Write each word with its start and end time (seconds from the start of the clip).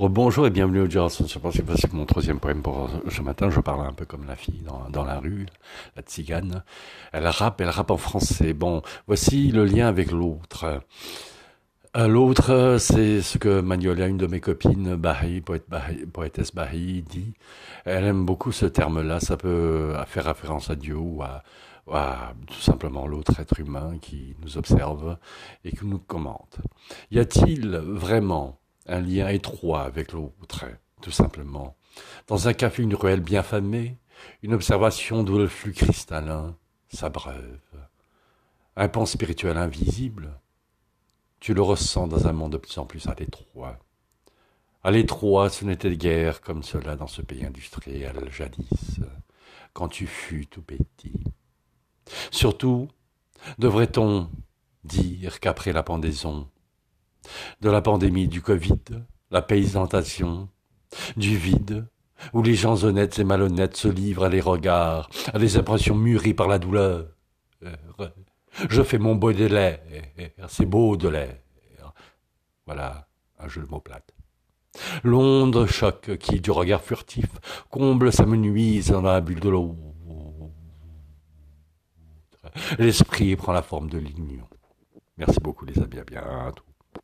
Bonjour 0.00 0.44
et 0.44 0.50
bienvenue 0.50 0.80
au 0.80 0.90
Johnson. 0.90 1.24
Je 1.24 1.38
pense 1.38 1.56
que 1.56 1.76
c'est 1.76 1.92
mon 1.92 2.04
troisième 2.04 2.40
poème 2.40 2.62
pour 2.62 2.90
ce 3.08 3.22
matin. 3.22 3.48
Je 3.48 3.60
parle 3.60 3.86
un 3.86 3.92
peu 3.92 4.04
comme 4.04 4.26
la 4.26 4.34
fille 4.34 4.64
dans, 4.90 5.04
la 5.04 5.20
rue, 5.20 5.46
la 5.94 6.02
tzigane. 6.02 6.64
Elle 7.12 7.28
rappe, 7.28 7.60
elle 7.60 7.68
rappe 7.68 7.92
en 7.92 7.96
français. 7.96 8.54
Bon, 8.54 8.82
voici 9.06 9.52
le 9.52 9.64
lien 9.64 9.86
avec 9.86 10.10
l'autre. 10.10 10.82
Euh, 11.96 12.08
l'autre, 12.08 12.76
c'est 12.80 13.22
ce 13.22 13.38
que 13.38 13.60
Magnolia, 13.60 14.08
une 14.08 14.16
de 14.16 14.26
mes 14.26 14.40
copines, 14.40 14.96
Bahi, 14.96 15.42
poète 15.42 15.66
poétesse 16.12 16.52
Bahi, 16.52 17.02
dit. 17.02 17.34
Elle 17.84 18.04
aime 18.04 18.26
beaucoup 18.26 18.50
ce 18.50 18.66
terme-là. 18.66 19.20
Ça 19.20 19.36
peut 19.36 19.94
faire 20.08 20.24
référence 20.24 20.70
à 20.70 20.74
Dieu 20.74 20.96
ou 20.96 21.22
à, 21.22 21.44
à 21.92 22.32
tout 22.48 22.60
simplement 22.60 23.06
l'autre 23.06 23.38
être 23.38 23.60
humain 23.60 23.98
qui 24.02 24.34
nous 24.42 24.58
observe 24.58 25.18
et 25.64 25.70
qui 25.70 25.86
nous 25.86 26.00
commente. 26.00 26.58
Y 27.12 27.20
a-t-il 27.20 27.76
vraiment 27.76 28.58
un 28.86 29.00
lien 29.00 29.28
étroit 29.28 29.82
avec 29.82 30.12
l'autre, 30.12 30.66
tout 31.00 31.10
simplement. 31.10 31.76
Dans 32.26 32.48
un 32.48 32.52
café, 32.52 32.82
une 32.82 32.94
ruelle 32.94 33.20
bien 33.20 33.42
famée, 33.42 33.98
une 34.42 34.54
observation 34.54 35.22
d'où 35.22 35.38
le 35.38 35.48
flux 35.48 35.72
cristallin 35.72 36.56
s'abreuve. 36.88 37.60
Un 38.76 38.88
pont 38.88 39.06
spirituel 39.06 39.56
invisible, 39.56 40.38
tu 41.40 41.54
le 41.54 41.62
ressens 41.62 42.08
dans 42.08 42.26
un 42.26 42.32
monde 42.32 42.52
de 42.52 42.58
plus 42.58 42.78
en 42.78 42.86
plus 42.86 43.06
à 43.06 43.14
l'étroit. 43.14 43.78
À 44.82 44.90
l'étroit, 44.90 45.50
ce 45.50 45.64
n'était 45.64 45.96
guère 45.96 46.40
comme 46.40 46.62
cela 46.62 46.96
dans 46.96 47.06
ce 47.06 47.22
pays 47.22 47.44
industriel 47.44 48.16
jadis, 48.30 49.00
quand 49.72 49.88
tu 49.88 50.06
fus 50.06 50.46
tout 50.46 50.62
petit. 50.62 51.24
Surtout, 52.30 52.88
devrait-on 53.58 54.30
dire 54.84 55.40
qu'après 55.40 55.72
la 55.72 55.82
pendaison, 55.82 56.48
de 57.64 57.70
la 57.70 57.80
pandémie 57.80 58.28
du 58.28 58.42
Covid, 58.42 58.78
la 59.30 59.40
paysantation, 59.40 60.50
du 61.16 61.34
vide, 61.38 61.88
où 62.34 62.42
les 62.42 62.54
gens 62.54 62.84
honnêtes 62.84 63.18
et 63.18 63.24
malhonnêtes 63.24 63.78
se 63.78 63.88
livrent 63.88 64.24
à 64.24 64.28
des 64.28 64.42
regards, 64.42 65.08
à 65.32 65.38
des 65.38 65.56
impressions 65.56 65.94
mûries 65.94 66.34
par 66.34 66.46
la 66.46 66.58
douleur. 66.58 67.06
Je 68.68 68.82
fais 68.82 68.98
mon 68.98 69.14
Baudelaire, 69.14 69.80
c'est 70.46 70.66
beau 70.66 70.98
de 70.98 71.08
l'air. 71.08 71.38
Voilà 72.66 73.08
un 73.38 73.48
jeu 73.48 73.62
de 73.62 73.66
mots 73.66 73.80
plate. 73.80 74.14
L'onde 75.02 75.64
choc 75.64 76.18
qui, 76.18 76.40
du 76.40 76.50
regard 76.50 76.82
furtif, 76.82 77.30
comble 77.70 78.12
sa 78.12 78.26
menuise 78.26 78.90
dans 78.90 79.00
la 79.00 79.22
bulle 79.22 79.40
de 79.40 79.48
l'eau. 79.48 79.74
L'esprit 82.78 83.34
prend 83.36 83.52
la 83.52 83.62
forme 83.62 83.88
de 83.88 83.98
l'union. 83.98 84.46
Merci 85.16 85.40
beaucoup 85.40 85.64
les 85.64 85.78
amis, 85.78 85.98
à 85.98 86.04
bientôt. 86.04 86.62